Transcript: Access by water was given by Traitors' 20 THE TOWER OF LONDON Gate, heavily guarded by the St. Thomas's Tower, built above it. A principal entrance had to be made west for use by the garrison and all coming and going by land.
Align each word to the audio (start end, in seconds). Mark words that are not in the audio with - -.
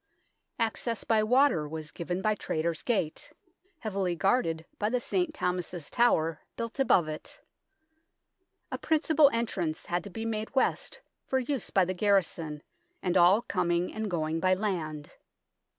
Access 0.57 1.03
by 1.03 1.21
water 1.21 1.67
was 1.69 1.91
given 1.91 2.23
by 2.23 2.33
Traitors' 2.33 2.81
20 2.81 2.81
THE 2.81 2.89
TOWER 2.89 3.05
OF 3.05 3.05
LONDON 3.05 3.05
Gate, 3.05 3.33
heavily 3.81 4.15
guarded 4.15 4.65
by 4.79 4.89
the 4.89 4.99
St. 4.99 5.31
Thomas's 5.31 5.91
Tower, 5.91 6.41
built 6.57 6.79
above 6.79 7.07
it. 7.07 7.39
A 8.71 8.79
principal 8.79 9.29
entrance 9.31 9.85
had 9.85 10.03
to 10.03 10.09
be 10.09 10.25
made 10.25 10.55
west 10.55 11.01
for 11.27 11.37
use 11.37 11.69
by 11.69 11.85
the 11.85 11.93
garrison 11.93 12.63
and 13.03 13.15
all 13.15 13.43
coming 13.43 13.93
and 13.93 14.09
going 14.09 14.39
by 14.39 14.55
land. 14.55 15.11